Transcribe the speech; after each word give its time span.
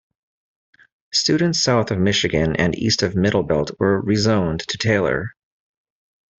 Students 1.11 1.61
south 1.61 1.91
of 1.91 1.99
Michigan 1.99 2.55
and 2.55 2.75
east 2.75 3.03
of 3.03 3.13
Middlebelt 3.13 3.79
were 3.79 4.01
rezoned 4.01 4.65
to 4.65 4.79
Taylor. 4.79 5.35